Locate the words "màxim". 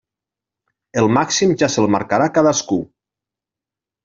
1.17-1.53